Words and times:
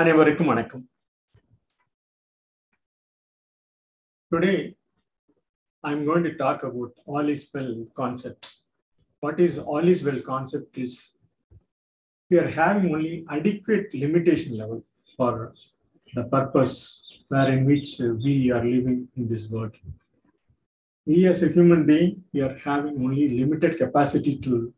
அனைவருக்கும் 0.00 0.48
வணக்கம் 0.50 0.82
Today, 4.32 4.74
I'm 5.88 6.04
going 6.04 6.24
to 6.26 6.32
talk 6.42 6.58
about 6.68 6.92
all 7.06 7.26
is 7.34 7.42
well 7.54 7.70
concept. 8.00 8.42
What 9.20 9.40
is 9.40 9.54
all 9.70 9.88
is 9.92 10.00
well 10.06 10.20
concept 10.20 10.76
is 10.84 11.16
we 12.30 12.38
are 12.38 12.50
having 12.50 12.94
only 12.94 13.24
adequate 13.36 13.86
limitation 13.94 14.58
level 14.58 14.84
for 15.16 15.54
the 16.14 16.24
purpose 16.34 16.74
wherein 17.28 17.64
which 17.64 17.90
we 18.26 18.36
are 18.56 18.64
living 18.76 19.08
in 19.16 19.26
this 19.32 19.48
world. 19.50 19.74
We 21.06 21.26
as 21.26 21.42
a 21.42 21.48
human 21.48 21.86
being, 21.86 22.22
we 22.34 22.42
are 22.42 22.56
having 22.70 22.96
only 23.06 23.26
limited 23.40 23.78
capacity 23.78 24.36
to 24.46 24.72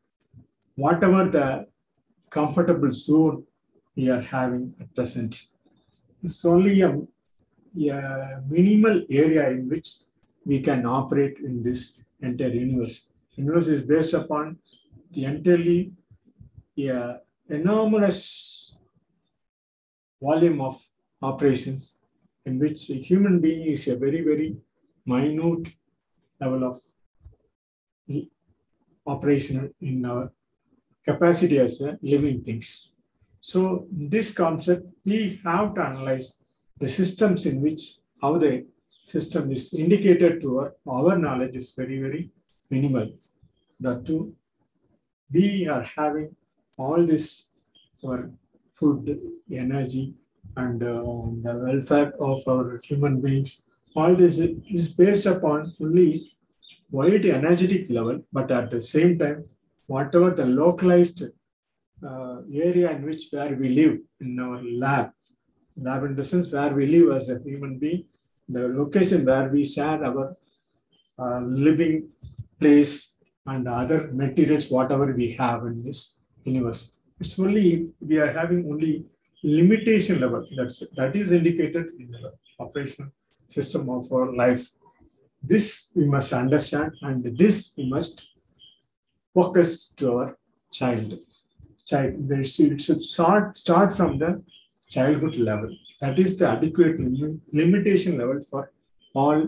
whatever 0.76 1.24
the 1.38 1.48
comfortable 2.30 2.92
zone 2.92 3.44
we 3.95 4.09
are 4.09 4.21
having 4.21 4.73
at 4.79 4.93
present. 4.93 5.47
It's 6.23 6.43
only 6.45 6.81
a, 6.81 6.89
a 6.89 8.41
minimal 8.47 9.03
area 9.09 9.49
in 9.49 9.69
which 9.69 9.89
we 10.45 10.61
can 10.61 10.85
operate 10.85 11.37
in 11.39 11.63
this 11.63 12.01
entire 12.21 12.49
universe. 12.49 13.09
Universe 13.35 13.67
is 13.67 13.83
based 13.83 14.13
upon 14.13 14.57
the 15.11 15.25
entirely 15.25 15.93
yeah, 16.75 17.17
enormous 17.49 18.75
volume 20.21 20.61
of 20.61 20.81
operations 21.21 21.97
in 22.45 22.59
which 22.59 22.89
a 22.89 22.95
human 22.95 23.39
being 23.39 23.67
is 23.67 23.87
a 23.87 23.95
very, 23.95 24.21
very 24.21 24.57
minute 25.05 25.69
level 26.39 26.63
of 26.63 26.77
operational 29.07 29.69
in 29.81 30.05
our 30.05 30.31
capacity 31.03 31.59
as 31.59 31.81
living 32.01 32.43
things. 32.43 32.91
So 33.51 33.85
this 33.91 34.33
concept, 34.33 34.87
we 35.05 35.39
have 35.45 35.75
to 35.75 35.81
analyze 35.81 36.39
the 36.79 36.89
systems 36.89 37.45
in 37.45 37.61
which 37.61 37.81
how 38.19 38.39
the 38.39 38.65
system 39.05 39.51
is 39.51 39.71
indicated 39.71 40.41
to 40.41 40.49
our, 40.61 40.73
our 40.89 41.15
knowledge 41.15 41.55
is 41.55 41.75
very, 41.77 41.99
very 41.99 42.31
minimal. 42.71 43.07
That 43.81 44.03
too, 44.03 44.35
we 45.31 45.67
are 45.67 45.83
having 45.83 46.35
all 46.75 47.05
this 47.05 47.25
our 48.03 48.31
food, 48.71 49.15
energy, 49.51 50.15
and 50.57 50.81
uh, 50.81 51.01
the 51.45 51.55
welfare 51.67 52.13
of 52.19 52.39
our 52.47 52.79
human 52.83 53.21
beings. 53.21 53.61
All 53.95 54.15
this 54.15 54.39
is 54.39 54.91
based 54.93 55.27
upon 55.27 55.71
only 55.79 56.31
wide 56.89 57.27
energetic 57.27 57.91
level, 57.91 58.25
but 58.33 58.49
at 58.49 58.71
the 58.71 58.81
same 58.81 59.19
time, 59.19 59.45
whatever 59.85 60.31
the 60.31 60.47
localized 60.47 61.21
uh, 62.03 62.41
area 62.53 62.91
in 62.91 63.05
which 63.05 63.23
where 63.31 63.55
we 63.55 63.69
live 63.69 63.99
in 64.19 64.39
our 64.39 64.61
lab, 64.63 65.11
lab 65.77 66.03
in 66.03 66.15
the 66.15 66.23
sense 66.23 66.51
where 66.51 66.73
we 66.73 66.85
live 66.85 67.15
as 67.15 67.29
a 67.29 67.39
human 67.43 67.77
being, 67.77 68.05
the 68.49 68.67
location 68.67 69.25
where 69.25 69.49
we 69.49 69.63
share 69.65 70.03
our 70.03 70.35
uh, 71.17 71.39
living 71.39 72.09
place 72.59 73.17
and 73.45 73.67
other 73.67 74.09
materials, 74.13 74.69
whatever 74.69 75.13
we 75.13 75.33
have 75.33 75.65
in 75.65 75.83
this 75.83 76.19
universe. 76.43 76.97
It's 77.19 77.39
only 77.39 77.89
we 78.01 78.17
are 78.17 78.31
having 78.31 78.65
only 78.69 79.05
limitation 79.43 80.19
level. 80.19 80.45
That's 80.57 80.83
that 80.97 81.15
is 81.15 81.31
indicated 81.31 81.91
in 81.99 82.07
the 82.11 82.33
operational 82.59 83.11
system 83.47 83.89
of 83.89 84.11
our 84.11 84.35
life. 84.35 84.69
This 85.41 85.91
we 85.95 86.05
must 86.05 86.33
understand, 86.33 86.91
and 87.01 87.37
this 87.37 87.73
we 87.77 87.87
must 87.89 88.27
focus 89.33 89.89
to 89.97 90.13
our 90.13 90.37
child 90.71 91.19
child. 91.85 92.27
They 92.29 92.43
should, 92.43 92.81
should 92.81 93.01
start, 93.01 93.55
start 93.55 93.95
from 93.95 94.17
the 94.17 94.43
childhood 94.89 95.35
level. 95.37 95.75
That 96.01 96.17
is 96.19 96.37
the 96.39 96.47
adequate 96.49 96.99
lim- 96.99 97.41
limitation 97.51 98.17
level 98.17 98.41
for 98.49 98.71
all 99.13 99.47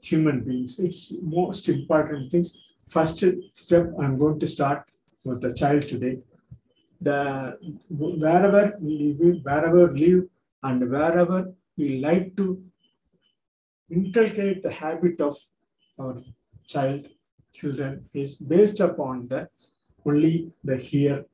human 0.00 0.40
beings. 0.40 0.78
It's 0.78 1.14
most 1.22 1.68
important 1.68 2.30
things. 2.30 2.56
First 2.88 3.24
step, 3.52 3.86
I'm 4.00 4.18
going 4.18 4.38
to 4.40 4.46
start 4.46 4.84
with 5.24 5.40
the 5.40 5.52
child 5.54 5.82
today. 5.82 6.18
The 7.00 7.58
wherever 7.90 8.72
we 8.80 9.16
live, 9.18 9.38
wherever 9.42 9.92
live, 9.92 10.24
and 10.62 10.90
wherever 10.90 11.52
we 11.76 11.98
like 11.98 12.36
to 12.36 12.62
inculcate 13.90 14.62
the 14.62 14.70
habit 14.70 15.20
of 15.20 15.36
our 15.98 16.16
child, 16.66 17.08
children, 17.52 18.04
is 18.14 18.36
based 18.36 18.80
upon 18.80 19.28
the 19.28 19.48
only 20.06 20.52
the 20.62 20.76
hear, 20.76 21.24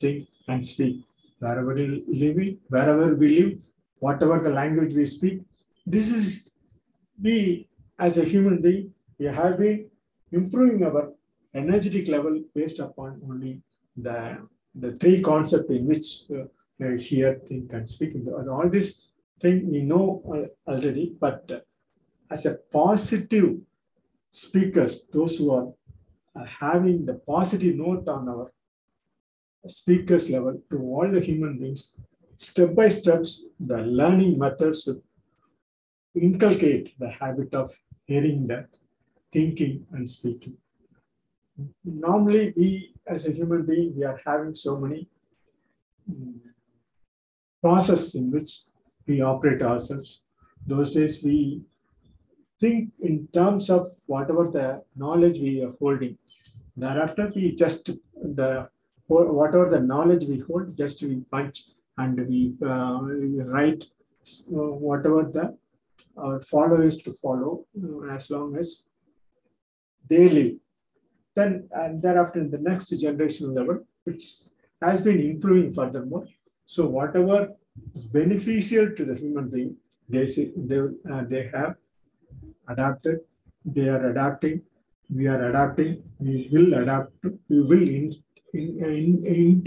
think 0.00 0.28
and 0.48 0.64
speak. 0.64 1.04
Wherever 1.38 1.74
we 1.74 2.04
live, 2.08 2.56
wherever 2.68 3.14
we 3.14 3.28
live, 3.40 3.60
whatever 4.00 4.40
the 4.40 4.50
language 4.50 4.94
we 4.94 5.06
speak, 5.06 5.40
this 5.86 6.10
is 6.10 6.50
we 7.22 7.68
as 7.98 8.18
a 8.18 8.24
human 8.24 8.60
being, 8.62 8.92
we 9.18 9.26
have 9.26 9.58
been 9.58 9.90
improving 10.32 10.84
our 10.84 11.12
energetic 11.54 12.08
level 12.08 12.42
based 12.54 12.78
upon 12.78 13.20
only 13.28 13.60
the, 13.96 14.38
the 14.74 14.92
three 14.92 15.20
concepts 15.22 15.70
in 15.70 15.86
which 15.86 16.06
uh, 16.30 16.96
hear, 16.96 17.40
think, 17.46 17.72
and 17.72 17.88
speak. 17.88 18.14
And 18.14 18.48
All 18.48 18.68
this 18.68 19.08
thing 19.40 19.70
we 19.70 19.82
know 19.82 20.22
already, 20.66 21.16
but 21.18 21.50
uh, 21.50 21.58
as 22.30 22.46
a 22.46 22.58
positive 22.72 23.56
speakers, 24.30 25.06
those 25.12 25.38
who 25.38 25.52
are 25.52 25.72
uh, 26.36 26.44
having 26.44 27.04
the 27.04 27.14
positive 27.14 27.76
note 27.76 28.06
on 28.08 28.28
our 28.28 28.52
speakers 29.66 30.30
level 30.30 30.60
to 30.70 30.78
all 30.78 31.08
the 31.10 31.20
human 31.20 31.58
beings, 31.58 31.98
step 32.36 32.74
by 32.74 32.88
steps, 32.88 33.44
the 33.58 33.78
learning 33.78 34.38
methods 34.38 34.84
should 34.84 35.02
inculcate 36.14 36.98
the 36.98 37.10
habit 37.10 37.52
of 37.54 37.72
hearing 38.04 38.46
that, 38.46 38.68
thinking 39.32 39.86
and 39.92 40.08
speaking. 40.08 40.56
Normally, 41.84 42.52
we 42.56 42.94
as 43.06 43.26
a 43.26 43.32
human 43.32 43.64
being, 43.64 43.96
we 43.96 44.04
are 44.04 44.20
having 44.24 44.54
so 44.54 44.76
many 44.76 45.08
um, 46.08 46.40
process 47.60 48.14
in 48.14 48.30
which 48.30 48.52
we 49.06 49.20
operate 49.22 49.62
ourselves. 49.62 50.22
Those 50.66 50.92
days, 50.92 51.24
we 51.24 51.62
think 52.60 52.90
in 53.00 53.28
terms 53.28 53.70
of 53.70 53.90
whatever 54.06 54.44
the 54.48 54.82
knowledge 54.94 55.38
we 55.38 55.62
are 55.62 55.72
holding. 55.80 56.18
Thereafter, 56.76 57.32
we 57.34 57.54
just 57.54 57.90
the 58.14 58.68
whatever 59.08 59.68
the 59.68 59.80
knowledge 59.80 60.24
we 60.26 60.38
hold, 60.38 60.76
just 60.76 61.02
we 61.02 61.16
punch 61.30 61.62
and 61.96 62.28
we, 62.28 62.54
uh, 62.64 63.00
we 63.02 63.40
write 63.40 63.84
uh, 64.52 64.72
whatever 64.86 65.22
the 65.24 65.56
our 66.16 66.40
followers 66.40 66.96
to 67.02 67.12
follow 67.12 67.64
uh, 67.82 68.14
as 68.14 68.30
long 68.30 68.56
as 68.56 68.84
they 70.08 70.28
live. 70.28 70.56
Then 71.34 71.68
and 71.72 72.02
thereafter 72.02 72.40
in 72.40 72.50
the 72.50 72.58
next 72.58 72.88
generation 73.00 73.54
level, 73.54 73.86
which 74.04 74.24
has 74.82 75.00
been 75.00 75.20
improving 75.20 75.72
furthermore. 75.72 76.26
So 76.64 76.86
whatever 76.86 77.54
is 77.94 78.04
beneficial 78.04 78.90
to 78.96 79.04
the 79.04 79.14
human 79.14 79.48
being, 79.48 79.76
they 80.08 80.26
say 80.26 80.52
they 80.56 80.78
uh, 80.78 81.24
they 81.28 81.50
have 81.54 81.76
adapted, 82.68 83.20
they 83.64 83.88
are 83.88 84.10
adapting, 84.10 84.62
we 85.14 85.26
are 85.26 85.42
adapting, 85.50 86.02
we 86.18 86.48
will 86.52 86.74
adapt, 86.74 87.12
we 87.48 87.62
will 87.62 87.82
in, 87.82 88.12
in, 88.54 89.24
in, 89.24 89.64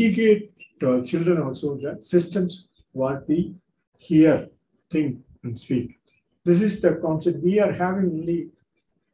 to 0.80 1.04
children 1.04 1.42
also 1.42 1.78
the 1.78 1.98
systems 2.02 2.68
what 2.92 3.28
we 3.28 3.54
hear, 3.98 4.50
think, 4.90 5.20
and 5.44 5.58
speak. 5.58 6.00
This 6.44 6.62
is 6.62 6.82
the 6.82 6.96
concept. 6.96 7.44
We 7.44 7.60
are 7.60 7.72
having 7.72 8.06
only 8.06 8.50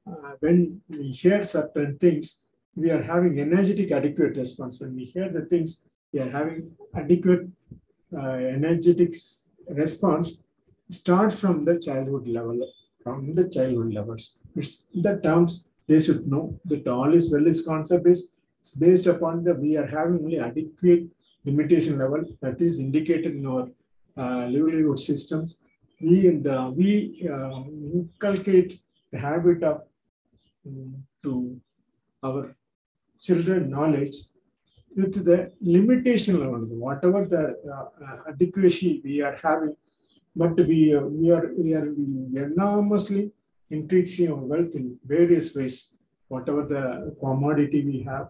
uh, 0.08 0.32
when 0.40 0.82
we 0.88 1.10
hear 1.10 1.44
certain 1.44 1.98
things, 1.98 2.44
we 2.76 2.90
are 2.92 3.02
having 3.02 3.40
energetic 3.40 3.92
adequate 3.92 4.38
response. 4.38 4.80
When 4.80 4.96
we 4.96 5.06
hear 5.06 5.30
the 5.30 5.42
things, 5.42 5.86
we 6.14 6.20
are 6.22 6.30
having 6.30 6.72
adequate 6.96 7.48
uh, 8.16 8.22
energetic 8.22 9.14
response 9.70 10.42
starts 10.90 11.38
from 11.40 11.66
the 11.66 11.78
childhood 11.78 12.28
level, 12.28 12.72
from 13.04 13.34
the 13.34 13.50
childhood 13.50 13.94
levels. 13.94 14.40
It's 14.56 14.88
the 14.94 15.20
terms 15.22 15.66
they 15.88 16.00
should 16.00 16.28
know 16.28 16.58
that 16.66 16.88
all 16.88 17.14
is 17.14 17.32
well 17.32 17.46
concept 17.66 18.08
is 18.08 18.32
based 18.72 19.08
upon 19.08 19.44
the 19.44 19.54
we 19.54 19.78
are 19.78 19.88
having 19.88 20.20
only 20.24 20.40
adequate 20.40 21.08
limitation 21.46 21.98
level 21.98 22.24
that 22.42 22.62
is 22.62 22.80
indicated 22.80 23.36
in 23.36 23.46
our 23.46 23.68
uh, 24.18 24.48
livelihood 24.48 25.00
systems. 25.00 25.58
We 26.02 26.28
in 26.28 26.44
the 26.44 26.58
we 26.80 27.28
uh, 27.32 27.64
inculcate 28.00 28.80
the 29.12 29.20
habit 29.20 29.64
of 29.64 29.82
um, 30.66 31.04
to 31.24 31.60
our 32.24 32.56
children 33.20 33.70
knowledge 33.70 34.16
with 34.96 35.24
the 35.26 35.52
limitation 35.62 36.40
level, 36.40 36.62
whatever 36.88 37.26
the 37.26 37.44
uh, 37.74 38.32
adequacy 38.32 39.02
we 39.04 39.22
are 39.22 39.38
having, 39.42 39.76
but 40.36 40.56
we 40.70 40.96
uh, 40.96 41.02
we 41.02 41.32
are 41.32 41.52
we 41.56 41.74
are 41.74 41.88
enormously 42.48 43.32
increasing 43.70 44.32
our 44.32 44.44
wealth 44.52 44.76
in 44.76 44.98
various 45.06 45.56
ways. 45.56 45.94
Whatever 46.30 46.64
the 46.76 47.16
commodity 47.22 47.86
we 47.86 48.04
have, 48.04 48.28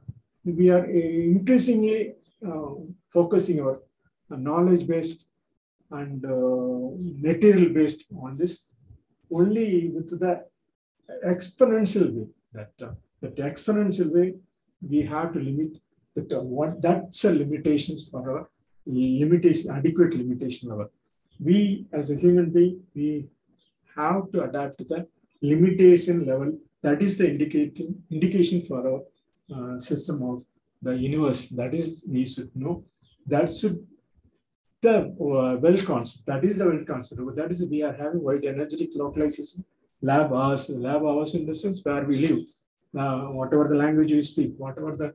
we 0.55 0.69
are 0.69 0.85
increasingly 0.85 2.13
uh, 2.45 2.71
focusing 3.09 3.59
our 3.61 3.79
knowledge 4.29 4.87
based 4.87 5.29
and 5.91 6.23
uh, 6.25 6.89
material 7.27 7.73
based 7.73 8.05
on 8.21 8.37
this. 8.37 8.69
Only 9.31 9.89
with 9.89 10.19
the 10.19 10.45
exponential 11.25 12.13
way 12.13 12.27
that 12.53 12.71
uh, 12.81 12.91
that 13.21 13.35
exponential 13.35 14.13
way 14.13 14.35
we 14.81 15.01
have 15.01 15.33
to 15.33 15.39
limit 15.39 15.77
that 16.15 16.31
uh, 16.31 16.41
what 16.41 16.81
that's 16.81 17.23
a 17.25 17.31
limitations 17.31 18.07
for 18.09 18.21
our 18.31 18.49
limitation 18.85 19.71
adequate 19.71 20.15
limitation 20.15 20.69
level. 20.69 20.87
We 21.39 21.87
as 21.91 22.09
a 22.09 22.15
human 22.15 22.51
being 22.51 22.81
we 22.95 23.27
have 23.95 24.31
to 24.31 24.43
adapt 24.43 24.77
to 24.79 24.83
the 24.85 25.07
limitation 25.41 26.25
level. 26.25 26.57
That 26.83 27.01
is 27.01 27.17
the 27.17 27.29
indicating 27.29 27.95
indication 28.09 28.61
for 28.61 28.87
our 28.87 29.01
uh, 29.55 29.79
system 29.79 30.21
of 30.23 30.43
the 30.81 30.93
universe 30.95 31.47
that 31.49 31.73
is 31.73 32.05
we 32.09 32.25
should 32.25 32.51
know. 32.55 32.83
That 33.25 33.49
should 33.53 33.85
the 34.81 34.97
uh, 34.99 35.57
well 35.63 35.77
concept 35.91 36.25
that 36.27 36.43
is 36.43 36.59
the 36.59 36.67
well 36.69 36.83
concept. 36.85 37.21
That 37.35 37.51
is 37.51 37.65
we 37.65 37.81
are 37.83 37.93
having 37.93 38.23
wide 38.23 38.45
energetic 38.45 38.89
localization 38.95 39.65
lab 40.01 40.31
hours 40.31 40.69
lab 40.69 41.01
hours 41.03 41.33
in 41.35 41.45
the 41.45 41.55
sense 41.55 41.81
where 41.83 42.05
we 42.05 42.27
live. 42.27 42.43
Uh, 42.97 43.25
whatever 43.39 43.67
the 43.67 43.75
language 43.75 44.11
we 44.11 44.21
speak 44.21 44.53
whatever 44.57 44.95
the 44.95 45.13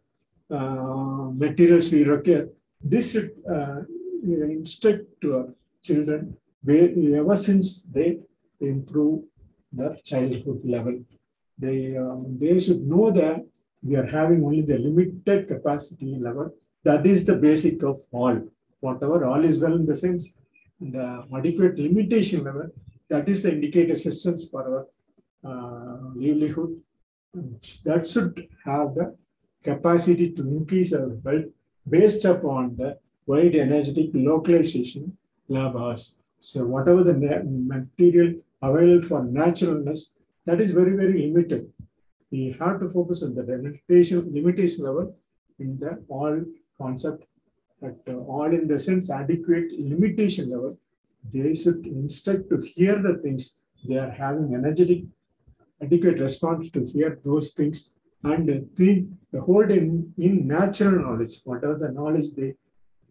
uh, 0.55 1.31
materials 1.45 1.91
we 1.91 2.05
require 2.05 2.47
this 2.83 3.13
should 3.13 3.31
uh, 3.51 3.81
instruct 4.23 5.05
to 5.23 5.37
our 5.37 5.49
children 5.83 6.37
where 6.63 6.91
ever 7.21 7.35
since 7.35 7.85
they 7.85 8.19
improve 8.61 9.25
their 9.73 9.95
childhood 10.05 10.61
level 10.65 10.97
they 11.59 11.97
um, 11.97 12.37
they 12.39 12.59
should 12.59 12.83
know 12.93 13.11
that 13.11 13.41
we 13.83 13.97
are 13.97 14.07
having 14.07 14.45
only 14.45 14.63
the 14.63 14.79
limited 14.79 15.49
capacity 15.49 16.17
level 16.27 16.55
that 16.85 17.07
is 17.07 17.27
the 17.27 17.37
basic 17.47 17.83
of 17.83 17.99
all 18.13 18.37
whatever 18.81 19.25
all 19.31 19.45
is 19.45 19.59
well 19.63 19.75
in 19.81 19.87
the 19.87 19.99
sense 20.05 20.37
the 20.97 21.07
adequate 21.39 21.79
limitation 21.79 22.43
level 22.45 22.69
that 23.09 23.29
is 23.29 23.43
the 23.43 23.53
indicator 23.57 23.95
systems 23.95 24.49
for 24.49 24.63
our 24.71 24.83
uh, 25.51 25.99
livelihood 26.15 26.73
that 27.85 28.07
should 28.07 28.49
have 28.65 28.95
the 28.95 29.17
capacity 29.63 30.33
to 30.33 30.43
increase 30.43 30.93
our 30.93 31.09
wealth 31.25 31.47
based 31.89 32.25
upon 32.25 32.77
the 32.77 32.99
wide 33.27 33.55
energetic 33.55 34.11
localization 34.13 35.17
lab 35.49 35.77
hours. 35.77 36.21
So 36.41 36.67
whatever 36.67 37.05
the 37.05 37.15
material 37.15 38.35
available 38.61 39.07
for 39.07 39.25
naturalness, 39.25 40.15
that 40.47 40.61
is 40.61 40.73
very, 40.73 40.97
very 40.97 41.27
limited. 41.27 41.73
We 42.33 42.57
have 42.59 42.81
to 42.81 42.89
focus 42.89 43.23
on 43.23 43.35
the 43.35 43.43
limitation, 43.43 44.33
limitation 44.33 44.85
level 44.85 45.15
in 45.59 45.79
the 45.79 46.03
all 46.09 46.37
concept, 46.81 47.25
but 47.81 47.99
uh, 48.09 48.17
all 48.35 48.51
in 48.59 48.67
the 48.67 48.79
sense 48.79 49.11
adequate 49.11 49.71
limitation 49.79 50.51
level. 50.51 50.79
They 51.33 51.53
should 51.55 51.87
instruct 51.87 52.49
to 52.51 52.57
hear 52.75 52.97
the 53.01 53.19
things. 53.19 53.63
They 53.87 53.97
are 53.97 54.11
having 54.11 54.55
energetic, 54.55 55.03
adequate 55.81 56.19
response 56.21 56.71
to 56.71 56.85
hear 56.85 57.21
those 57.25 57.53
things 57.53 57.93
and 58.25 58.49
think 58.77 59.09
the 59.33 59.41
hold 59.41 59.71
in, 59.71 60.13
in 60.17 60.47
natural 60.47 61.03
knowledge, 61.03 61.35
whatever 61.45 61.77
the 61.79 61.93
knowledge 61.93 62.29
they, 62.35 62.55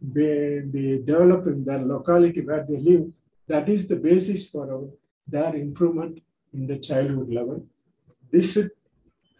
they, 0.02 0.62
they 0.66 1.00
develop 1.06 1.48
in 1.48 1.64
their 1.64 1.80
locality 1.80 2.42
where 2.42 2.66
they 2.68 2.78
live, 2.78 3.06
that 3.48 3.70
is 3.70 3.88
the 3.88 3.96
basis 3.96 4.50
for 4.50 4.72
our, 4.72 4.90
their 5.28 5.56
improvement 5.56 6.20
in 6.54 6.66
the 6.66 6.78
childhood 6.78 7.30
level. 7.30 7.66
This 8.32 8.54
should 8.54 8.72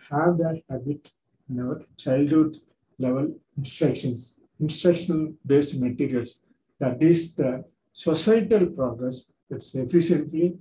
have 0.10 0.38
that 0.38 0.62
habit 0.70 1.12
in 1.50 1.60
our 1.60 1.82
childhood 1.98 2.54
level 3.00 3.36
instructions, 3.58 4.40
instructional 4.60 5.34
based 5.46 5.80
materials. 5.80 6.42
That 6.80 7.02
is 7.02 7.36
the 7.36 7.64
societal 7.94 8.68
progress 8.68 9.32
that's 9.50 9.76
efficiently 9.76 10.56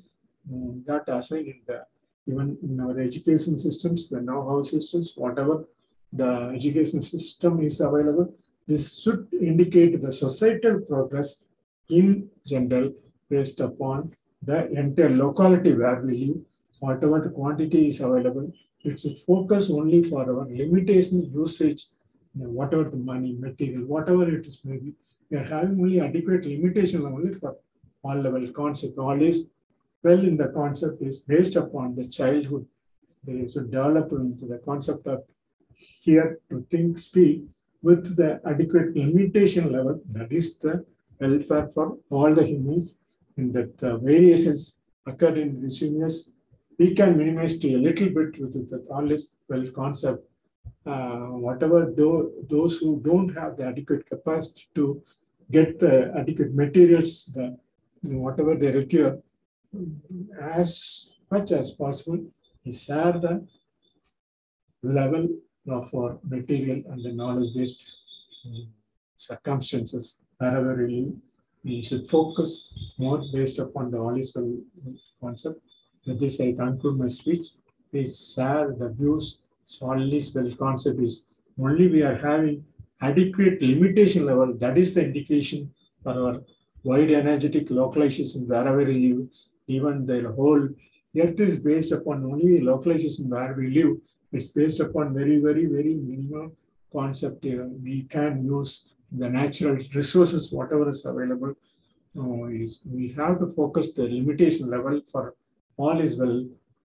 um, 0.52 0.82
got 0.86 1.08
assigned 1.08 1.46
in 1.46 1.60
the 1.66 1.84
even 2.26 2.56
in 2.62 2.78
our 2.80 2.98
education 3.00 3.58
systems, 3.58 4.08
the 4.08 4.20
know-how 4.20 4.62
systems, 4.62 5.14
whatever 5.16 5.64
the 6.12 6.52
education 6.54 7.00
system 7.02 7.62
is 7.62 7.80
available, 7.80 8.32
this 8.66 9.00
should 9.02 9.26
indicate 9.32 10.00
the 10.00 10.12
societal 10.12 10.80
progress 10.80 11.44
in 11.88 12.28
general 12.46 12.92
based 13.28 13.58
upon 13.60 14.12
the 14.42 14.70
entire 14.72 15.10
locality 15.10 15.72
where 15.74 16.00
we 16.02 16.12
live, 16.26 16.40
whatever 16.78 17.20
the 17.20 17.30
quantity 17.30 17.86
is 17.86 18.00
available, 18.00 18.52
it 18.82 18.98
should 19.00 19.18
focus 19.18 19.70
only 19.70 20.02
for 20.02 20.22
our 20.22 20.46
limitation 20.48 21.30
usage, 21.32 21.86
whatever 22.34 22.84
the 22.84 22.96
money, 22.96 23.36
material, 23.38 23.84
whatever 23.84 24.28
it 24.28 24.46
is 24.46 24.60
maybe. 24.64 24.94
We 25.30 25.36
are 25.38 25.44
having 25.44 25.80
only 25.80 26.00
adequate 26.00 26.46
limitation 26.46 27.04
only 27.04 27.34
for 27.34 27.56
all 28.02 28.16
level 28.16 28.50
concept. 28.52 28.98
All 28.98 29.20
is 29.20 29.50
well 30.02 30.18
in 30.18 30.36
the 30.36 30.48
concept 30.48 31.02
is 31.02 31.20
based 31.20 31.56
upon 31.56 31.94
the 31.94 32.06
childhood. 32.06 32.66
They 33.24 33.46
should 33.46 33.70
develop 33.70 34.12
into 34.12 34.46
the 34.46 34.58
concept 34.58 35.06
of 35.06 35.24
hear 35.74 36.38
to 36.50 36.66
think, 36.70 36.98
speak 36.98 37.44
with 37.82 38.16
the 38.16 38.40
adequate 38.46 38.96
limitation 38.96 39.72
level. 39.72 40.00
That 40.12 40.32
is 40.32 40.58
the 40.58 40.84
welfare 41.18 41.68
for 41.68 41.98
all 42.10 42.32
the 42.34 42.46
humans. 42.46 42.98
In 43.36 43.52
that 43.52 43.78
the 43.78 43.96
variations 43.98 44.80
occurred 45.06 45.38
in 45.38 45.62
this 45.62 45.80
universe, 45.80 46.30
we 46.80 46.94
can 46.98 47.16
minimize 47.20 47.58
to 47.62 47.68
a 47.74 47.82
little 47.86 48.10
bit 48.16 48.40
with 48.40 48.52
the 48.70 48.78
all 48.94 49.08
is 49.16 49.24
well 49.48 49.66
concept. 49.80 50.20
Uh, 50.92 51.26
whatever 51.46 51.80
those 52.52 52.78
who 52.78 52.90
don't 53.08 53.30
have 53.38 53.56
the 53.58 53.64
adequate 53.72 54.04
capacity 54.12 54.64
to 54.76 54.84
get 55.56 55.78
the 55.78 55.94
adequate 56.20 56.52
materials, 56.62 57.10
the 57.34 57.46
whatever 58.26 58.54
they 58.56 58.70
require, 58.80 59.18
as 60.58 60.70
much 61.30 61.52
as 61.60 61.66
possible, 61.82 62.20
we 62.64 62.72
share 62.72 63.14
the 63.26 63.34
level 64.82 65.24
of 65.78 65.94
our 65.94 66.12
material 66.34 66.80
and 66.90 67.04
the 67.04 67.12
knowledge-based 67.12 67.82
circumstances 69.16 70.22
wherever 70.38 70.74
we. 70.86 71.12
We 71.62 71.82
should 71.82 72.08
focus 72.08 72.50
more 72.96 73.20
based 73.34 73.58
upon 73.58 73.90
the 73.90 74.02
well 74.02 74.52
concept. 75.20 75.60
This, 76.06 76.40
I 76.40 76.52
conclude 76.52 76.98
my 76.98 77.08
speech. 77.08 77.46
Please 77.90 78.34
share 78.34 78.74
the 78.78 78.88
views. 78.88 79.40
So 79.66 79.86
all 79.86 79.98
well 80.34 80.50
concept 80.58 81.00
is 81.00 81.26
only 81.60 81.88
we 81.88 82.02
are 82.02 82.16
having 82.16 82.64
adequate 83.00 83.62
limitation 83.62 84.26
level. 84.26 84.54
That 84.54 84.78
is 84.78 84.94
the 84.94 85.04
indication 85.04 85.72
for 86.02 86.12
our 86.12 86.40
wide 86.82 87.10
energetic 87.10 87.70
localization 87.70 88.48
wherever 88.48 88.78
we 88.78 89.08
live 89.08 89.28
even 89.76 90.06
the 90.06 90.32
whole 90.38 90.62
earth 91.22 91.40
is 91.48 91.56
based 91.70 91.92
upon 91.92 92.24
only 92.24 92.60
localization 92.60 93.28
where 93.30 93.54
we 93.56 93.66
live. 93.78 93.96
It's 94.32 94.46
based 94.46 94.80
upon 94.80 95.14
very, 95.14 95.38
very, 95.38 95.66
very 95.66 95.94
minimal 95.94 96.52
concept. 96.92 97.44
Uh, 97.46 97.66
we 97.82 97.96
can 98.14 98.44
use 98.44 98.94
the 99.10 99.28
natural 99.28 99.76
resources, 99.94 100.52
whatever 100.52 100.88
is 100.90 101.04
available. 101.04 101.54
Uh, 102.18 102.44
is 102.46 102.80
we 102.84 103.08
have 103.20 103.38
to 103.40 103.46
focus 103.60 103.94
the 103.94 104.02
limitation 104.02 104.68
level 104.68 105.00
for 105.12 105.34
all 105.82 106.00
is 106.06 106.14
well 106.22 106.38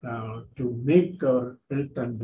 uh, 0.09 0.35
to 0.57 0.65
make 0.91 1.23
our 1.31 1.57
health 1.71 1.95
and 2.05 2.21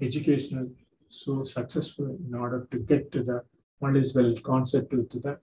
educational 0.00 0.66
so 1.08 1.42
successful 1.42 2.08
in 2.26 2.34
order 2.34 2.60
to 2.70 2.78
get 2.90 3.10
to 3.14 3.22
the 3.28 3.38
all 3.80 3.96
is 4.02 4.14
well 4.16 4.32
concept 4.52 4.90
to 4.90 5.18
the 5.26 5.38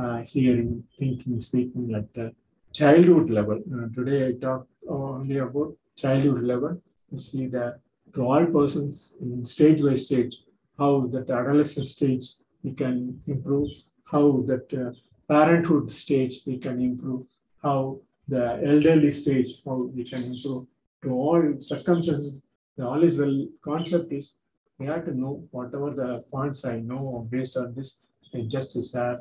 uh, 0.00 0.18
hearing, 0.32 0.84
thinking, 0.98 1.40
speaking 1.40 1.94
at 1.94 2.12
the 2.14 2.32
childhood 2.72 3.30
level. 3.30 3.58
Uh, 3.74 3.86
today 3.94 4.28
I 4.28 4.32
talk 4.32 4.66
only 4.88 5.38
about 5.38 5.74
childhood 5.96 6.42
level. 6.42 6.80
You 7.10 7.18
see 7.18 7.46
that 7.48 7.80
to 8.14 8.22
all 8.22 8.46
persons 8.46 9.16
in 9.20 9.44
stage 9.44 9.82
by 9.82 9.94
stage, 9.94 10.36
how 10.78 11.06
that 11.12 11.30
adolescent 11.30 11.86
stage 11.86 12.26
we 12.62 12.72
can 12.72 13.20
improve, 13.26 13.70
how 14.04 14.44
that 14.46 14.66
uh, 14.74 14.92
parenthood 15.32 15.90
stage 15.90 16.34
we 16.46 16.58
can 16.58 16.80
improve, 16.80 17.26
how 17.62 18.00
the 18.28 18.60
elderly 18.64 19.10
stage, 19.10 19.50
how 19.64 19.90
we 19.94 20.04
can 20.04 20.24
improve. 20.24 20.66
To 21.02 21.10
all 21.10 21.60
circumstances, 21.60 22.42
the 22.76 22.86
all 22.86 23.02
is 23.02 23.16
well 23.18 23.46
concept 23.62 24.12
is 24.12 24.34
we 24.78 24.86
have 24.86 25.04
to 25.04 25.14
know 25.14 25.46
whatever 25.50 25.90
the 25.90 26.24
points 26.30 26.64
I 26.64 26.80
know 26.80 27.26
based 27.30 27.56
on 27.56 27.74
this, 27.74 28.06
I 28.34 28.40
just 28.42 28.72
share 28.90 29.20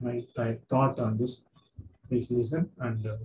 my, 0.00 0.22
my 0.36 0.56
thought 0.68 0.98
on 0.98 1.16
this 1.16 1.46
please 2.08 2.30
listen 2.30 2.70
and 2.80 3.06
uh, 3.06 3.16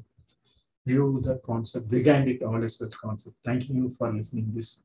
view 0.86 1.22
the 1.24 1.40
concept 1.46 1.90
behind 1.90 2.28
it 2.28 2.42
all 2.44 2.64
as 2.64 2.80
well 2.80 2.90
concept. 2.90 3.36
Thank 3.46 3.70
you 3.70 3.90
for 3.90 4.12
listening 4.12 4.52
this 4.54 4.84